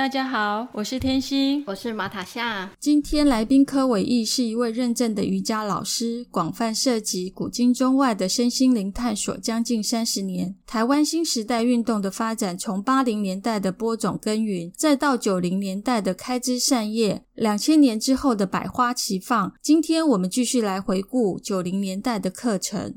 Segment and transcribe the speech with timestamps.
[0.00, 2.70] 大家好，我是天心，我是马塔夏。
[2.80, 10.56] 今天来宾柯伟义是一位认证的瑜伽老师，广泛涉及古今中外的身心灵探索将近三十年。
[10.66, 19.52] 台湾新时代运动的发展，从八零年代的播种耕耘，再到九零年代的开枝散叶，两千年之后的百花齐放。
[19.60, 22.94] 今天我们继续来回顾九零年代的课程。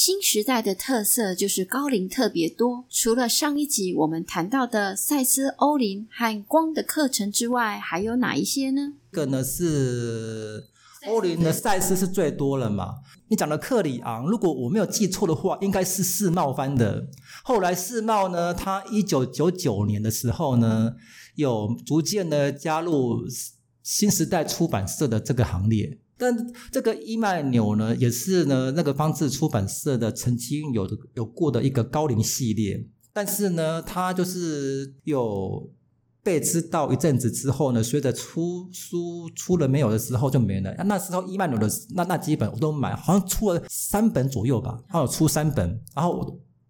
[0.00, 2.84] 新时代的特色就是高龄特别多。
[2.88, 8.92] 除了上一集我们谈到的赛斯欧林和光的课程之外，还有哪一些呢？
[9.10, 10.68] 个呢是
[11.08, 12.98] 欧林的赛斯是最多了嘛？
[13.26, 17.08] 你讲的克里昂，如果我没有记错的话，应该是世贸翻的。
[17.42, 20.92] 后来世贸呢，他一九九九年的时候呢，
[21.34, 23.24] 有逐渐的加入
[23.82, 25.98] 新时代出版社的这个行列。
[26.18, 26.36] 但
[26.72, 35.70] 这个伊曼纽呢，也是呢那个方志出版社的曾经有有过的一个高龄系列，但是呢，他就是有
[36.22, 40.74] 被知道一阵子之后呢，随着出书出了没有的时候就没了。
[40.84, 46.18] 那时候伊曼纽的那那几本我都买，好像出了三本左右吧，他有出三本，然后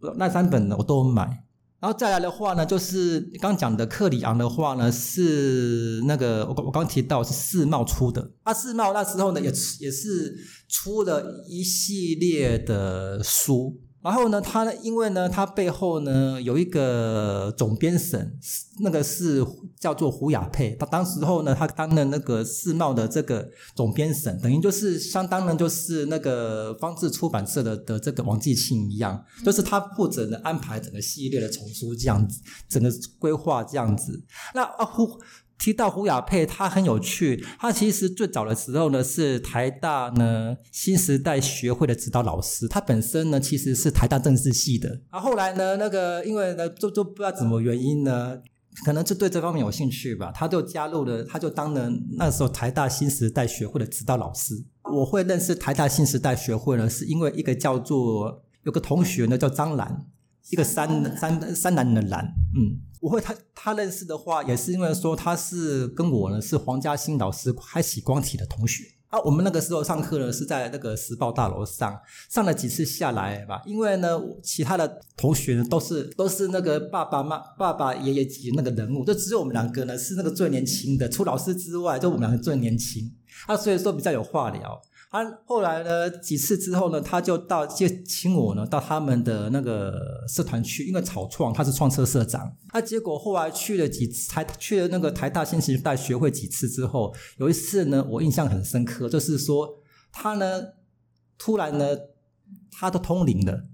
[0.01, 1.45] 我那三本呢我都买。
[1.81, 9.47] 然后再来的话呢，就是刚讲的克里昂的话呢，是那个我我刚提到是世贸出的，啊，世贸那时候呢也
[9.81, 10.37] 也是
[10.69, 13.81] 出了一系列的书。
[14.09, 18.39] 然后呢，他呢因为呢，他背后呢有一个总编审，
[18.81, 19.45] 那个是
[19.79, 20.75] 叫做胡雅佩。
[20.81, 34.23] 他当时候呢，他当了那个世贸的这个总编审，等于就是相当呢，就是那个方志出版社的的这个王继庆一样，就是他负责呢安排整个系列的丛书这样子，整个规划这样子。
[34.55, 35.21] 那啊胡。
[35.59, 37.45] 提到胡雅佩，他很有趣。
[37.59, 42.69] 他其实最早的时候呢，是台大呢新时代学会的指导老师。
[42.69, 45.01] 他本身呢，其实是台大政治系的。
[45.11, 48.39] 啊，后来呢，那个因为呢，就就不知道怎么原因呢，
[48.85, 54.55] 可能就对这方面有兴趣吧，他就加入了，他就当了那时候台大新时代学会的指导老师。
[54.85, 60.07] 我会认识台大新时代学会呢，是因为一个叫做有个同学呢叫张兰，
[60.51, 62.25] 一个山山山南的男，
[62.57, 62.81] 嗯。
[63.01, 69.21] 我会他他认识的话，也是因为说他是跟我呢是黄嘉欣老师开启光体的同学啊。
[69.21, 71.97] 我们那个时候上课呢是在那个时报大楼上
[72.29, 83.09] 上了几次下来吧，因为呢其他的同学呢都是都是那个爸爸妈爸爸爷爷级那个人物，就只有我们两个呢是那个最年轻的，除老师之外，就我们两个最年轻
[83.47, 84.83] 啊，所以说比较有话聊。
[85.11, 92.53] 他后来呢几次之后呢，他就到就请我呢到他们的那个社团去，因为草创他是创社社长。
[92.69, 99.67] 他结果后来去了几次，才去了那个台大新时代学会几次之后，有一次呢我印象很深刻，就是说
[100.13, 100.63] 他呢
[101.39, 101.97] 突然呢
[102.71, 103.65] 他都通灵了，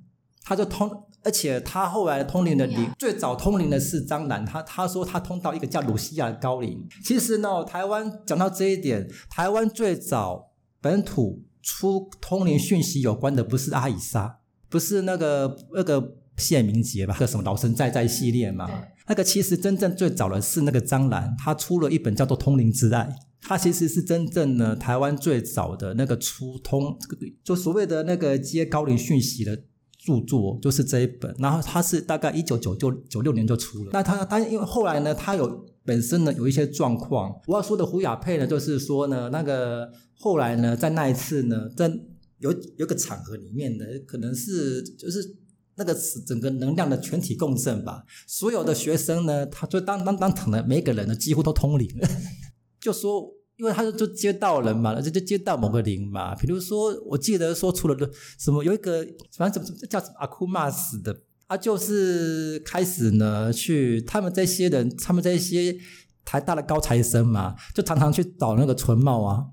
[0.44, 0.88] 他就通，
[1.24, 6.86] 而且他后来通灵的灵最早通灵的是张兰，他他说他通到一个叫鲁西亚的高龄。
[7.02, 10.52] 其实呢台湾讲到这一点，台湾最早。
[10.84, 17.14] 本土出通灵讯息有关的不是阿以莎，不是那个那个谢明杰吧？
[17.14, 18.68] 那个什么老神在在系列嘛？
[19.08, 23.00] 那个其实真正最早的是那个张兰，他出了一本叫做《通灵之爱》，
[23.40, 26.94] 他其实是真正的台湾最早的那个出通，
[27.42, 29.56] 就所谓的那个接高龄讯息的
[29.98, 31.34] 著作，就是这一本。
[31.38, 33.90] 然后他是大概一九九九九六年就出了。
[33.94, 37.40] 那他他因为后来呢，他有本身呢有一些状况。
[37.46, 39.90] 我要说的胡雅佩呢，就是说呢那个。
[40.16, 41.92] 后来呢，在那一次呢，在
[42.38, 45.36] 有有个场合里面的，可能是就是
[45.74, 48.04] 那个整个能量的全体共振吧。
[48.26, 52.08] 所有的学生呢，他就当当当场的每个人呢，几乎都通灵了，
[52.80, 56.34] 就说，因为他就接到人嘛，就就接到某个灵嘛。
[56.36, 59.04] 比如说，我记得说，除了什么有一个，
[59.36, 61.20] 反正怎么叫什么阿库玛斯的，
[61.54, 65.76] 他就是开始呢去他们这些人，他们这些
[66.24, 69.44] 台大的高材生嘛，就常常去找那个纯茂啊。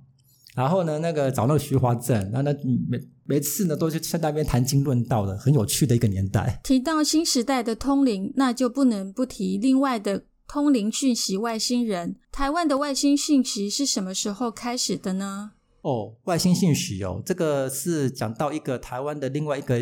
[0.55, 2.53] 然后呢，那个找那个徐华正，然后呢
[2.89, 6.59] 每每次呢都是在那边谈经论道的，很有趣的一个年代。
[6.63, 12.15] 提到新时代的通灵，那就不能不提另外的通灵讯息外星人。
[12.31, 15.51] 台湾的外星讯息是什么时候开始的呢？
[15.81, 19.79] 哦，外星信许哦，这个是讲到一个台湾的另外一个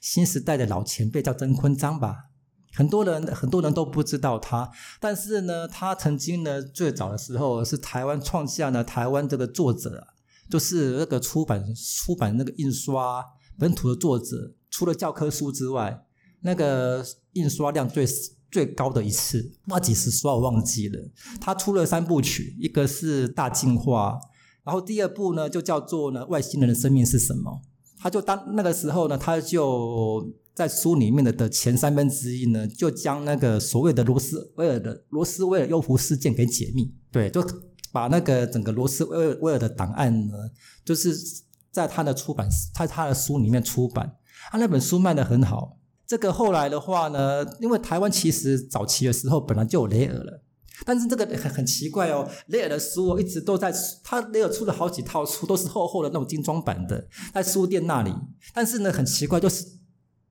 [0.00, 2.26] 新时代的老前辈，叫曾坤章吧。
[2.74, 10.06] 很多人很多人都不知道他，但是呢，他曾经呢最早的时候是台湾创下呢台湾这个作者，
[10.50, 13.24] 就是那个出版出版那个印刷
[13.58, 16.04] 本土的作者，除了教科书之外，
[16.42, 18.06] 那个印刷量最
[18.50, 21.10] 最高的一次，那几十刷我忘记了。
[21.40, 24.20] 他出了三部曲，一个是大进化，
[24.68, 27.62] 然后第二部呢就叫做呢外星人的生命是什么？
[27.98, 30.30] 他就当那个时候呢，他就。
[30.58, 37.40] 在书里面的的前三分之一呢，就将那个所谓的罗斯威尔的罗斯威尔幽浮事件给解密，对，就
[37.92, 40.34] 把那个整个罗斯威尔威尔的档案呢，
[40.84, 41.16] 就是
[41.70, 44.16] 在他的出版在他的书里面出版，
[44.50, 45.78] 他那本书卖的很好。
[46.04, 50.42] 这个后来的话呢，因为台湾其实早期的时候本来就有雷尔了，
[50.84, 53.72] 但是这个很很奇怪哦，雷尔的书我一直都在，
[54.02, 58.12] 他雷尔出了好几套书，都是厚厚的那种精装版的，在书店那里，
[58.54, 59.64] 但是呢，很奇怪就是。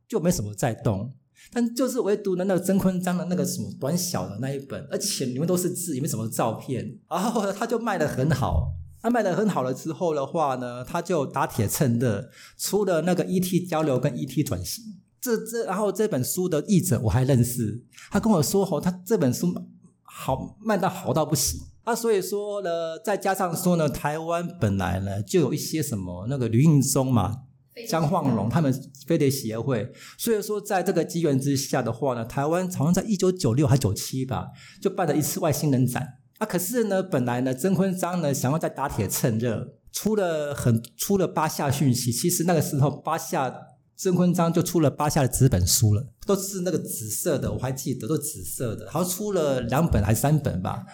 [0.09, 1.13] 就没什么在动，
[1.51, 8.71] 但就是唯独的那个曾坤章的那个什么短小的那一本，而且里面都是字，也没什么照片，然后他就卖的很好。
[9.01, 14.81] 他卖的很好了之后的话呢，他就打铁趁热出了那个 ET 交流跟 ET 转型。
[15.19, 19.53] 这这，然后这本书的译者我还认识，他跟我说哦，他这本书
[20.19, 21.61] 好慢到好到不行。
[21.83, 27.43] 啊，所以说呢，再加上说呢，台湾本来呢就有一些什么那个吕应中嘛。
[27.87, 28.73] 江晃荣他们
[29.05, 29.87] 飞碟协会，
[30.17, 34.47] 所以说在这个机缘之下的话呢，台湾好像在一九九六还九七吧，
[34.81, 36.15] 就办了一次外星人展。
[36.39, 42.11] 啊，可是呢，本来呢，曾坤章呢想要在打铁趁热，出了很出了八下讯息。
[42.11, 43.53] 其实那个时候八下
[43.95, 50.85] 曾坤章就出了八下的纸本书了，都是那个紫色的，我还记得都紫色的，好像出了两本还是三本吧。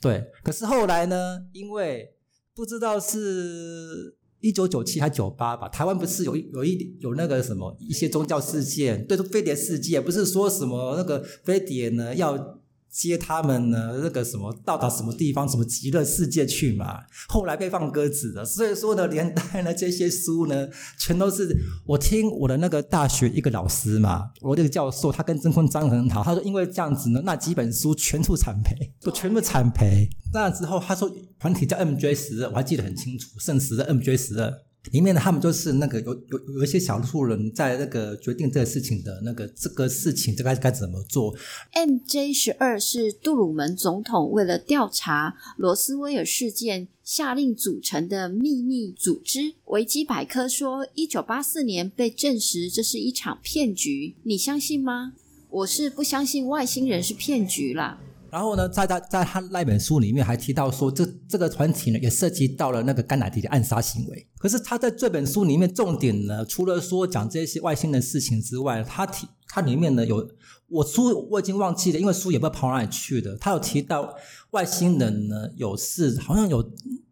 [0.00, 2.14] 对，可是后来呢，因为
[2.54, 4.16] 不知道是。
[4.40, 12.57] 一九九七还九八吧，台湾不是有有一有那个什么一些宗教事件，对，飞碟事件，不是说什么那个飞碟呢要
[12.90, 20.68] 接他们呢那个什么到达什么地方什么极乐世界去嘛，后来被放鸽子了，所以说呢，连带呢这些书呢，
[20.98, 21.54] 全都是
[21.86, 30.08] 我听我的那个大学一个老师嘛，我这个教授他跟曾坤章很好，他说因为这样子呢，那几本书全部惨赔，都全部惨赔。
[30.32, 34.52] 那之后，他说团体叫 MJ 十二，我还记得很清楚，圣十的 MJ 十二
[34.92, 41.34] 里面呢，他们就是那个有有有一些小数人在那个决定这个事情的那个这个事情，这该该怎么做
[41.72, 49.54] ？MJ 十二是杜鲁门总统为了调查罗斯威尔事件下令组成的秘密组织。
[49.66, 55.12] 维基百科说，一九八四年被证实这是一场骗局，你相信吗？
[55.50, 57.98] 我是不相信外星人是骗局啦。
[58.30, 64.28] 然后呢，在他在他那本书里面还提到说，这这个团体呢也涉及到了那个甘乃迪的暗杀行为。
[64.38, 70.28] 可是他在这本书里面重点呢，除了说讲这些外星人事情之外，他提他里面呢有
[70.68, 73.36] 我书我已经忘记了，因为书也不知道跑哪里去的。
[73.36, 74.14] 他有提到
[74.50, 76.62] 外星人呢有是好像有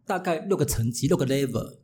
[0.05, 1.77] 大概六个层级六个 level，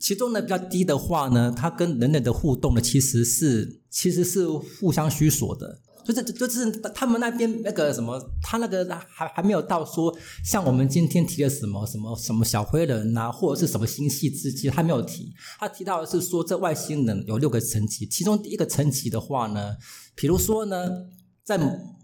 [0.00, 5.80] 其中呢比较低的话呢，他跟人类的互动呢其实是其实是互相虚索的。
[6.04, 10.14] 就是就是他们那边那个什么，他那个还还没有到说
[10.44, 15.32] 像我们今天提的什么什么什么小灰人呐，或者是什么星系之机，他没有提。
[15.58, 19.76] 他提到的是说，这外星人有六个层级，其中第一个层级的话呢，
[20.14, 20.88] 比如说呢，
[21.42, 21.58] 在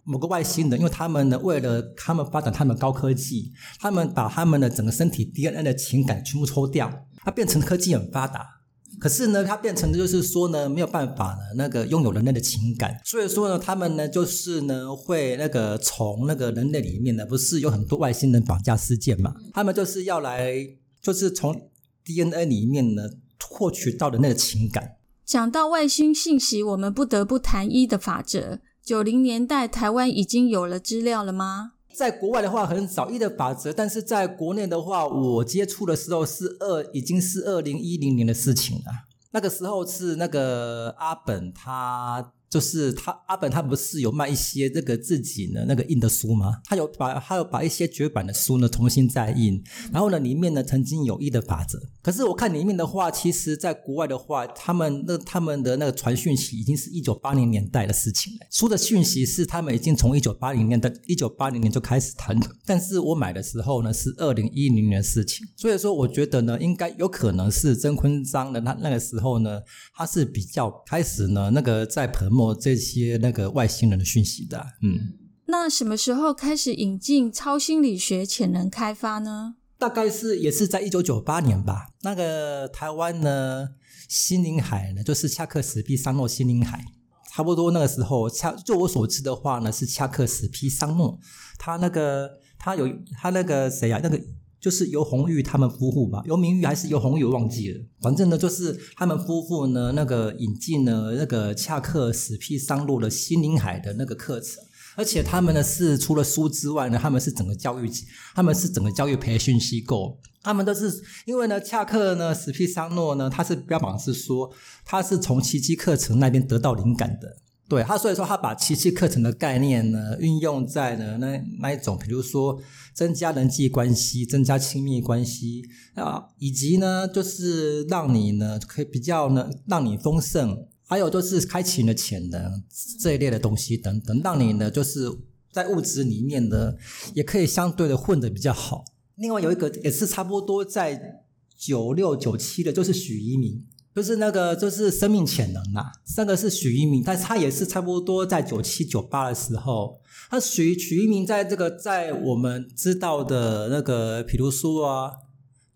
[0.04, 8.59] 某个外星人，因为他们呢为了他们发展他们高科技，他们把他们的整个身体 DNA 的情感全部抽掉，它变成科技很发达。
[8.98, 13.00] 可是呢，它变成的就是说呢，没有办法呢，那个拥有人类的情感。
[13.04, 19.34] 所以说呢，他们呢，就是呢，会那个从那个人类里面呢，不是有很多外星人绑架事件嘛？
[19.54, 20.54] 他们就是要来，
[21.00, 21.70] 就是从
[22.04, 23.04] DNA 里面呢，
[23.48, 24.96] 获取到的那个情感。
[25.24, 28.58] 讲到外星信息，我们不得不谈一的法则。
[28.84, 31.74] 九零年代，台湾已经有了资料了吗？
[31.92, 38.84] 在国外的话很少一的法则，但是在国内的话，我接触的时候是二，已经是二零一零年的事情了。
[39.32, 42.32] 那个时候是那个阿本他。
[42.50, 46.60] 就是他阿本他不是有卖一些这个自己的那个印的书吗？
[46.64, 51.80] 他有把他有把一些绝版的书呢重新再印，然后呢里面呢曾经有一的法则。
[52.02, 58.40] 可是我看里面的话，其实在国外的话，他们那他们的那个传讯息已经是一九八零年代的事情了。
[58.50, 69.60] 书的讯息是他们已经从一九八零年的一九八零年就开始谈的，但是我买的时候呢是二零一零年的事情，所以说我觉得呢应该有可能是曾坤章的那那个时候呢
[69.94, 72.39] 他是比较开始呢那个在彭。
[72.54, 74.98] 这些那个外星人的讯息的，嗯，
[75.46, 79.56] 那什么时候开始引进超心理学潜能开发呢？
[79.78, 81.88] 大概是也是在一九九八年吧。
[82.02, 83.70] 那个台湾呢，
[84.08, 86.84] 心灵海呢，就是恰克史毕桑诺心灵海，
[87.32, 91.18] 差不多那个时候，恰就我所知的话呢，是恰克史皮桑诺，
[91.58, 92.86] 他那个他有
[93.20, 94.20] 他那个谁啊，那个
[94.60, 104.62] 就是尤红玉他们夫妇吧，尤明玉还是尤红玉忘记了，反正呢就是他们夫妇呢那个引进了那个恰克史皮桑诺的心灵海的那个课程。
[104.96, 107.88] 而且他们呢是除了书之外呢，他们是整个教育，
[108.34, 110.18] 他们是整个教育培训机构。
[110.42, 110.90] 他们都是
[111.26, 114.50] 因为呢，恰克呢，史皮桑诺呢，他是标榜是说
[114.84, 117.36] 他是从奇迹课程那边得到灵感的。
[117.70, 122.60] 对他，所以说他把奇迹课程的概念呢运用在呢那那一种，比如说
[122.92, 125.62] 增加人际关系、增加亲密关系
[125.94, 130.66] 啊，以及呢就是让你呢可以比较呢让你丰盛。
[130.88, 132.64] 还有就是开启你的潜能
[132.98, 135.08] 这一类的东西等等，让你呢就是
[135.52, 136.74] 在物质里面呢
[137.14, 138.84] 也可以相对的混得比较好。
[139.14, 141.22] 另外有一个也是差不多在
[141.56, 155.12] 九六九七的，就是许一鸣，就是那个就是生命潜能呐，那个是许一鸣，但他也是差不多在九七九八的时候，他许许一鸣在这个在我们知道的那个，比如说啊。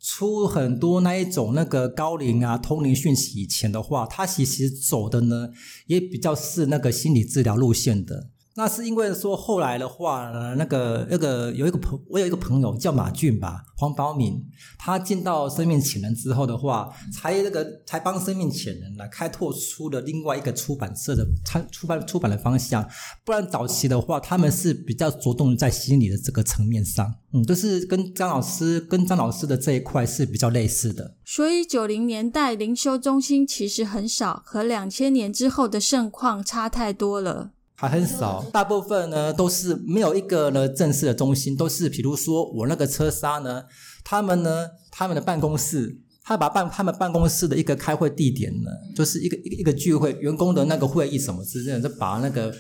[0.07, 5.49] 出很多那一种那个高龄啊通灵讯息以前的话，他其实走的呢
[5.87, 8.29] 也比较是那个心理治疗路线的。
[8.57, 14.41] 那是因为说后来的话，那个那个有一个朋，我有一个朋友叫马俊吧，黄宝敏，
[14.79, 22.89] 他见到生命潜能之后的话，才那个才帮生命潜能来开拓出了另外一个出版社的出出版出版的方向。
[23.25, 31.17] 不然早期的话，他们是比较着重在心理的这个层面上，嗯，都是跟张老师跟张老师的这一块是比较类似的。
[31.25, 37.51] 所以九零年代灵修中心其实很少，和两千年之后的盛况差太多了。
[37.77, 43.65] 还很少，大部分呢都是没有一个呢正式的中心，都是比如说我那个车商呢，
[44.03, 52.55] 他们呢他们的办公室，他把办他们办公室的一个开会地点呢，就是一个一个一个聚会员工的那个会议什么之类的，就把那个。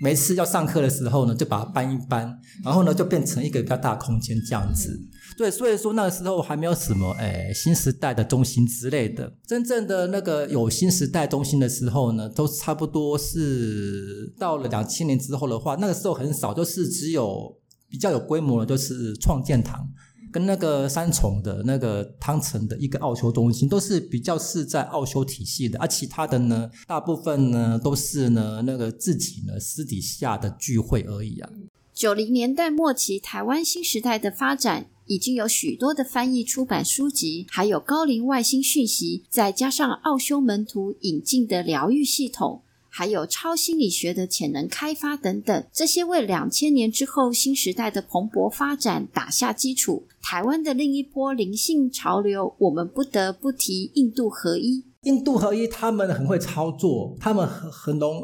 [0.00, 5.00] 每次要上课的时候呢，就把它搬一搬，然后呢就变成一个比较大空间这样子。
[5.36, 9.32] 对，所以说那个时候还没有什么诶新时代的中心之类的。
[9.46, 17.56] 真正的那个有新时代中心的时候呢，都差不多是到了两千年之后的话，那个时候很少，就是只有
[17.88, 19.88] 比较有规模的，就是创建堂。
[20.32, 31.50] 跟那个三重的那个汤城的一个奥修中心，都是比较是在奥修体系的，而其他的呢，大部分呢都是呢那个自己呢私底下的聚会而已啊。
[31.92, 42.62] 九零年代末期，台湾新时代的发展，已经有许多的翻译出版书籍，还有高龄外星讯息，再加上奥修门徒引进的疗愈系统。
[42.94, 50.06] 还有超心理学的潜能开发等等，这些为两千年之后新时代的蓬勃发展打下基础。
[50.20, 54.84] 台湾的另一波灵性潮流，我们不得不提印度合一。
[55.04, 58.22] 印度合一，他们很会操作，他们很很浓。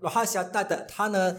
[0.00, 1.36] 罗哈夏带的他呢，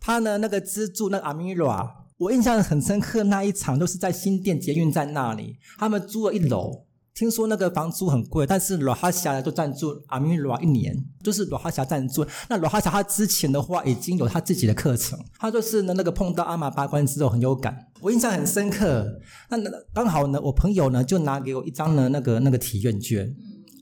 [0.00, 6.84] 他呢那个资助那阿米拉，我印象很深刻，那一场都是在新店捷运站那里，他们租了一楼。
[7.14, 12.24] 听说那个房租很贵，但是罗哈霞就赞助阿米罗一年，就是罗哈霞赞助。
[12.48, 19.20] 那罗哈霞他之前的话已经有他自己的课程，他就是呢那个碰到阿玛八关之后很有感，我印象很深刻。
[19.50, 19.58] 那
[19.92, 23.34] 刚好呢，我朋友呢就拿给我一张呢那个那个体验券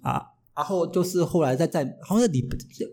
[0.02, 0.22] 啊，
[0.56, 2.44] 然后就是后来在在好像是里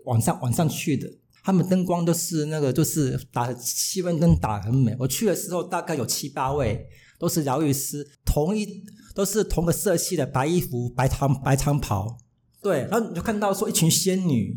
[0.04, 1.08] 晚上晚上去的，
[1.42, 4.94] 他们灯光都是那个就是打气氛灯打很美。
[5.00, 6.86] 我去的时候大概有七八位，
[7.18, 8.84] 都是疗愈师，同一。
[9.16, 12.18] 都是同个色系的白衣服、白长白长袍，
[12.60, 14.54] 对，然后你就看到说一群仙女，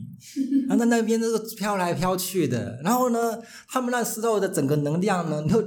[0.68, 5.64] 然后在那边都是飘来飘去的，然后呢，他们那时候的整个能量呢，你就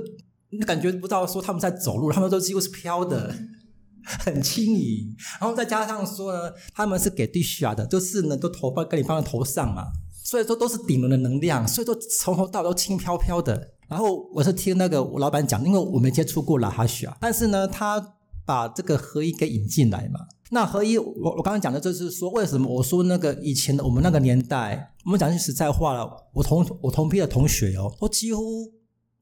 [0.50, 3.34] 你感觉不到说他们在走路，他们都几乎是飘的，
[4.04, 9.86] 很轻盈，然后再加上说呢，他们是给地下的，就是呢都头发跟你放在头上嘛，
[10.32, 13.68] 所以说都是顶轮的能量，所以说从头到都轻飘飘的。
[13.86, 18.14] 然后我是听那个我老板讲，因为我没接触过拉哈许啊，但是呢他。
[18.44, 20.18] 把这个合一给引进来嘛？
[20.50, 28.42] 那合一，我我刚刚讲的就是说，为什么我说那个以前的我们那个年代，我们讲句实在话了，我同我同批的同学哦，都几乎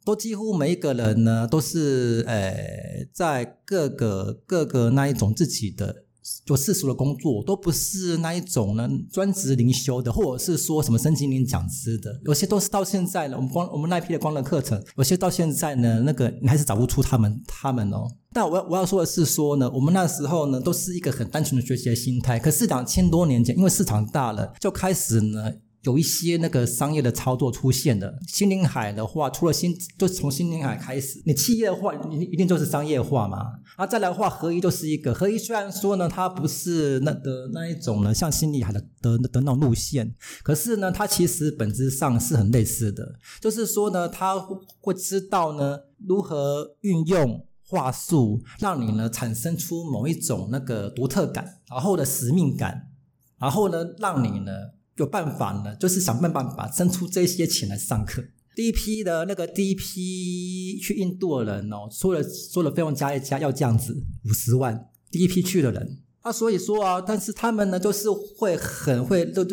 [0.07, 6.05] 都几乎每一个人呢，都是呃，在各个各个那一种自己的。
[6.45, 18.07] 做世俗的工作都不是那一种呢，专职灵修的，或者是说什么升级灵讲师的，有些都是到现在呢，我们光我们那批的光的课程，有些到现在呢，那个你还是找不出他们他们哦。
[18.33, 22.39] 但我要我要说的是说呢，我们那时候呢，都是一个很单纯的学习的心态。
[22.39, 25.51] 可是两千多年前，因为市场大了，就开始呢
[25.83, 28.19] 有一些那个商业的操作出现的。
[28.27, 33.39] 新林海的话，除了新，就从新林海开始，你企业化，你一定就是商业化嘛。
[33.77, 44.39] 啊，再来的话，合一就是一个合一，虽然说呢，它不是那的那一种呢，像新林海的的的那种路线，可是呢，它其实本质上是很类似的，就是说呢，它
[44.81, 52.89] 会知道呢如何运用话术，让你呢产生出某一种那个独特感，然后的使命感，
[53.39, 54.53] 然后呢，让你呢。
[54.97, 58.23] 有办法呢，就是想办法把挣出这些钱来上课。
[58.55, 65.99] 第一批的那个第一批去印度的人哦，说了说了费用加一加要这样子五十万，第一批去的人。
[66.21, 69.47] 啊，所以说啊，但是他们呢，就是会很会都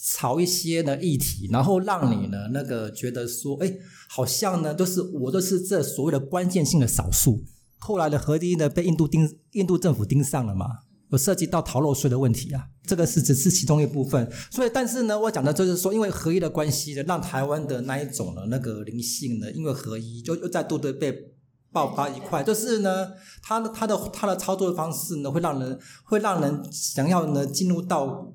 [0.00, 3.74] 炒一些的议题，然后让你呢那个觉得说，哎，
[4.08, 7.44] 好像呢都是我都是这所谓的关键性的少数。
[7.78, 10.66] 后来的核第一呢被印度盯，印度政府盯上了嘛。
[11.10, 14.30] 有涉及到逃漏税的问题啊，这个是只是其中一部分。
[14.50, 21.32] 所以，但是呢，我讲的就是说，因为合一的关系呢，让台湾的那一种的那个灵性呢，因为合一，就又再度的被
[21.72, 22.42] 爆发一块。
[22.42, 23.08] 就是呢，
[23.42, 28.32] 他的他的他的操作方式呢，会让人会让人想要呢进入到。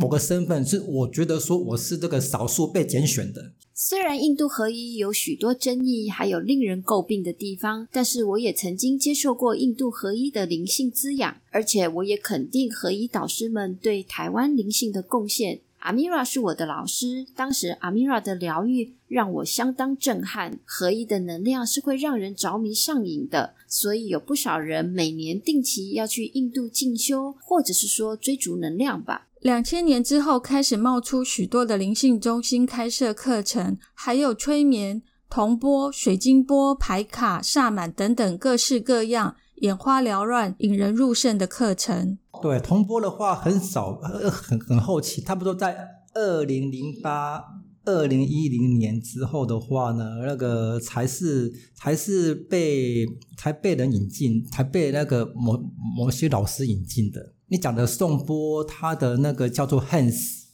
[0.00, 3.42] 某个身份是，我觉得说我是这个少数被拣选的。
[3.80, 15.60] 虽然印度合一有许多争议，还有令人诟病的地方，但是我也曾经接受过印度合一的灵性滋养，而且我也肯定合一导师们对台湾灵性的贡献。
[15.78, 20.58] 阿米拉是我的老师，当时阿米拉的疗愈让我相当震撼。
[20.64, 29.27] 合一的能量是会让人着迷上瘾的，所以有不少人每年定期要去印度进修，或者是说追逐能量吧。
[29.48, 35.00] 两千年之后，开始冒出许多的灵性中心开设课程，还有催眠、
[35.30, 42.18] 铜波、水晶波、牌卡、萨满等等各式各样、眼花缭乱、引人入胜的课程。
[42.42, 45.78] 对铜波的话，很少，呃很很后期，差不多在
[46.12, 47.42] 二零零八、
[47.86, 53.06] 二零一零年之后的话呢，那个才是才是被
[53.38, 55.58] 才被人引进，才被那个某
[55.96, 57.32] 某些老师引进的。
[57.50, 60.44] 你讲的宋波，它的那个叫做 Hans，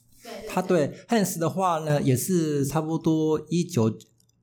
[0.49, 3.93] 他对 Hans 的话呢，也是差不多一九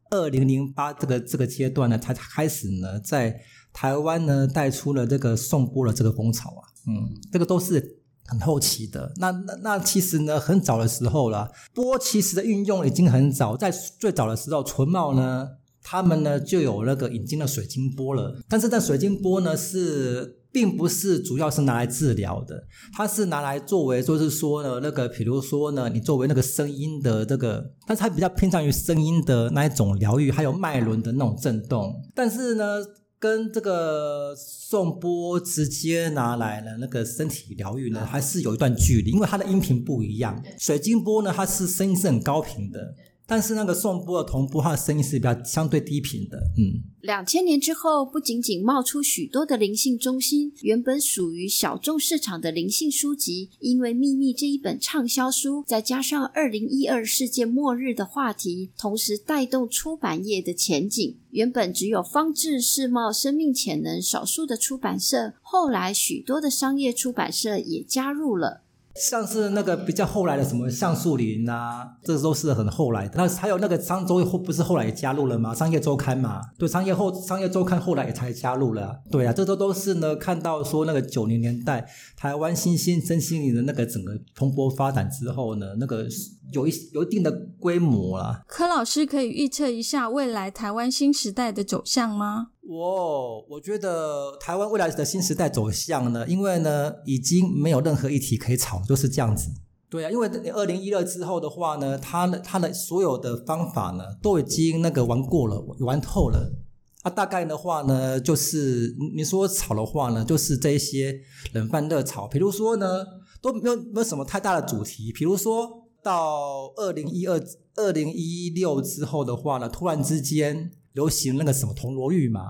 [0.09, 3.39] 二零零八这个这个阶段呢，才开始呢，在
[3.71, 9.13] 台湾呢带出了这个宋波的这个风潮啊，嗯，这个都是很后期的。
[9.15, 15.47] 那那那其实呢，很早的时候了，波其实的运用已经很早，在最早的时候，纯茂呢，
[15.81, 20.40] 他们呢就有那个引进了水晶波了，但是在水晶波呢是。
[20.51, 31.95] 并不是主要是拿来治疗的，它是拿来作为，就是说呢，那个，比如说呢，你作为那个声音的这个，但是它比较偏向于声音的那一种疗愈，还有脉轮的那种震动。
[32.13, 32.77] 但是呢，
[33.17, 40.43] 跟这个送波直接拿来了那个身体疗愈呢，还是有一段距离，因为它的音频不一样。
[40.59, 42.93] 水晶波呢，它是声音是很高频的。
[43.31, 46.37] 但是那个送波的同步，它的声音是比较相对低频的。
[46.57, 61.15] 嗯，两千年之后，不仅仅冒出许多的灵性中心，原本属于小众市场的灵性书籍，因为《秘密》这一本畅销书，再加上二零一二世界末日的话题，同时带动出版业的前景。
[61.29, 68.63] 原本只有方志世贸生命潜能少数的出版社，后来许多的商业出版社也加入了。
[68.95, 73.13] 像是那个比较后来的什么橡树林啊，这都是很后来的。
[73.15, 75.53] 那还有那个商周后不是后来也加入了吗？
[75.53, 79.01] 商业周刊嘛，对，商业后商业周刊后来也才加入了。
[79.09, 86.05] 对啊，这都都是呢，看到说那个九零年代台湾新兴真心灵的那个整个蓬勃发展之后呢，那个
[86.51, 88.41] 有一有一定的规模了。
[88.47, 92.47] 柯老师可以预测一下未来台湾新时代的走向吗？
[92.63, 99.49] 我我觉得台湾未来的新时代走向呢，因为呢已经没有任何议题可以炒，就是这样子。
[99.89, 106.53] 对啊，因为二零一二之后的话呢，他的他的所有的方法呢都已经那个玩过了，玩透了。
[107.01, 111.19] 啊，大概的话呢，就是你说炒的话呢，就是这些
[111.53, 112.27] 冷饭热炒。
[112.27, 113.03] 比如说呢，
[113.41, 115.11] 都没有没有什么太大的主题。
[115.11, 115.67] 比如说
[116.03, 117.41] 到二零一二、
[117.75, 120.71] 二零一六之后的话呢，突然之间。
[120.93, 122.41] 流行那个什么铜锣玉嘛，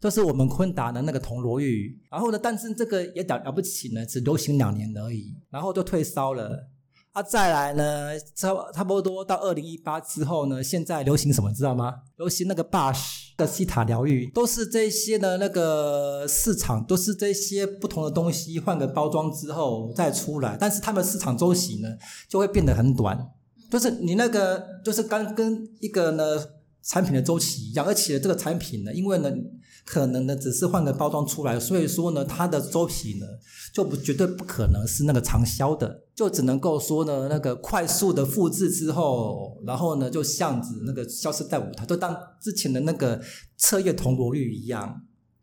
[0.00, 2.00] 就是我们昆达的那个铜锣玉。
[2.10, 6.68] 然后呢，但是这个也了了不起呢，只流行两年而已，然后就退烧了。
[7.12, 11.92] 啊，再来呢，差差不多到二零一八之后呢，现在流行什么知道吗？
[12.18, 21.88] 流行那个 Bush 的西塔疗愈，都是这些的那个市场，都是这些不同的东西换个包装之后再出来，但是它们市场周期呢
[22.28, 23.28] 就会变得很短，
[23.68, 26.24] 就是你那个就是刚跟一个呢。
[26.82, 29.30] 产品的周期一样，而且这个产品呢，因为呢，
[29.84, 33.26] 可能呢只是换个包装出来，所以说呢它的周期呢
[33.72, 43.20] 就不绝对不可能是那个长销的，就只能够说呢那个快速的复制之后，然后呢就像子那个消失在舞台，就当之前的那个
[43.58, 45.02] 彻夜铜锣率一样。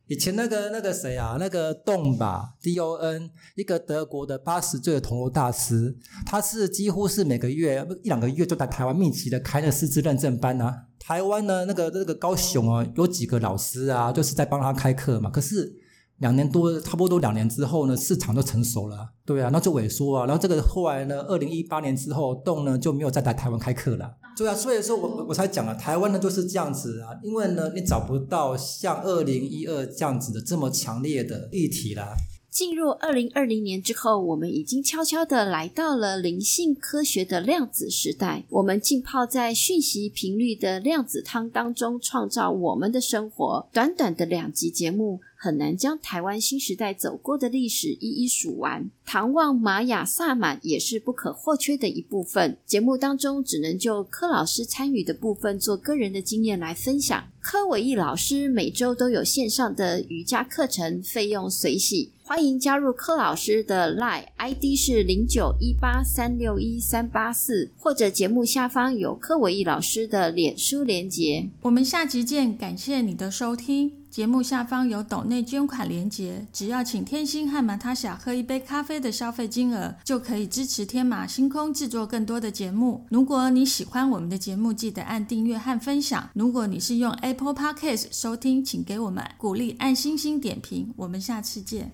[0.09, 10.73] 以前那个那个谁啊，那个洞吧，D O N，一个德国的八十岁的铜锣大师，他是几乎是每个月一两个月就在台湾密集的开那师资认证班啊。
[11.07, 15.29] 台湾呢，那个那个高雄啊，有几个老师啊，就是在帮他开课嘛。
[15.29, 15.73] 可是
[16.17, 20.25] 两年多，差不多两年之后呢，市场就成熟了，对啊，那就萎缩啊。
[20.25, 24.17] 然后这个后来呢，二零一八年之后，洞呢就没有再来台湾开课了。
[24.35, 32.13] 对啊，所以说我我才讲了，台湾呢就是这样子啊，因为呢你找不到像二零一二这样子的这么强烈的议题啦。
[32.57, 38.45] 进入二零二零年之后，我们已经悄悄地来到了灵性科学的量子时代。
[38.49, 43.67] 我们浸泡在讯息频率的量子汤当中，创造我们的生活。
[43.71, 45.19] 短短的两集节目。
[45.39, 52.57] 很难将台湾新时代走过的历史一一数完，唐望、玛雅、萨满也是不可或缺的一部分。
[52.65, 57.23] 节目当中只能就柯老师参与的部分做个人的经验来分享。
[57.39, 71.47] 柯伟义老师每周都有线上的瑜伽课程，费用随喜，欢迎加入柯老师的 Line ID 是零九一八三六一三八四，或者节目下方有柯伟义老师的脸书连结。
[71.61, 73.93] 我们下集见，感谢你的收听。
[74.17, 83.05] 节目下方有斗内捐款连结，只要请天心和马塔小喝一杯咖啡的消费金额，就可以支持天马星空制作更多的节目。
[83.11, 86.27] 如果你喜欢我们的节目，记得按订阅和分享。
[86.33, 90.91] 如果你是用 Apple Podcast 收听，请给我们鼓励，按星星点评。
[90.95, 91.91] 我们下次见。